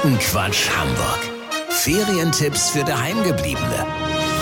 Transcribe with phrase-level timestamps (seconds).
[0.00, 1.18] Guten Quatsch Hamburg.
[1.70, 3.84] Ferientipps für Daheimgebliebene.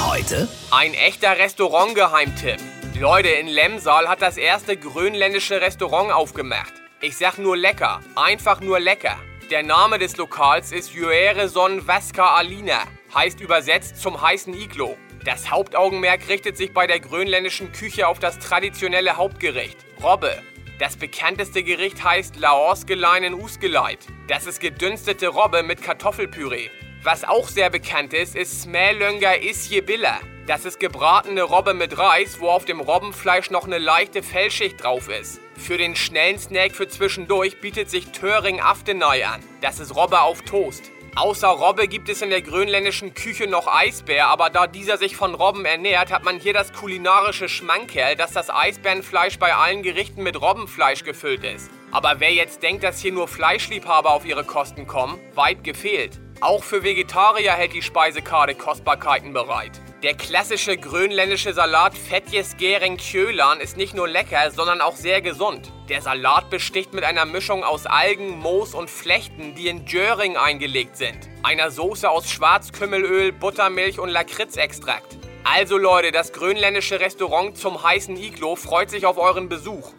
[0.07, 2.59] Heute Ein echter Restaurantgeheimtipp.
[3.01, 6.75] Leute, in Lemsal hat das erste grönländische Restaurant aufgemacht.
[7.01, 9.17] Ich sag nur lecker, einfach nur lecker.
[9.51, 12.83] Der Name des Lokals ist Juereson Vaska Alina,
[13.15, 14.99] heißt übersetzt zum heißen Iglo.
[15.25, 20.43] Das Hauptaugenmerk richtet sich bei der grönländischen Küche auf das traditionelle Hauptgericht, Robbe.
[20.79, 24.01] Das bekannteste Gericht heißt Laosgeleinen Usgeleit.
[24.29, 26.69] Das ist gedünstete Robbe mit Kartoffelpüree.
[27.03, 30.21] Was auch sehr bekannt ist, ist Smälönga Isjebilla.
[30.47, 35.09] Das ist gebratene Robbe mit Reis, wo auf dem Robbenfleisch noch eine leichte Fellschicht drauf
[35.09, 35.41] ist.
[35.57, 39.43] Für den schnellen Snack für zwischendurch bietet sich Töring Aftenai an.
[39.63, 40.93] Das ist Robbe auf Toast.
[41.17, 45.35] Außer Robbe gibt es in der grönländischen Küche noch Eisbär, aber da dieser sich von
[45.35, 50.39] Robben ernährt, hat man hier das kulinarische Schmankerl, dass das Eisbärenfleisch bei allen Gerichten mit
[50.39, 51.71] Robbenfleisch gefüllt ist.
[51.91, 56.21] Aber wer jetzt denkt, dass hier nur Fleischliebhaber auf ihre Kosten kommen, weit gefehlt.
[56.43, 59.81] Auch für Vegetarier hält die Speisekarte Kostbarkeiten bereit.
[60.03, 65.73] Der klassische grönländische Salat Fetjes Gering Kjölan ist nicht nur lecker, sondern auch sehr gesund.
[65.89, 70.99] Der Salat besticht mit einer Mischung aus Algen, Moos und Flechten, die in Jöring eingelegt
[70.99, 71.17] sind.
[71.43, 75.17] Einer Soße aus Schwarzkümmelöl, Buttermilch und Lakritzextrakt.
[75.45, 79.93] Also Leute, das grönländische Restaurant zum heißen Iglo freut sich auf euren Besuch.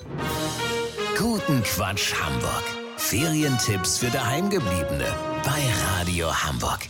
[1.18, 2.64] Guten Quatsch Hamburg.
[2.98, 6.81] Ferientipps für Daheimgebliebene bei Radio Hamburg.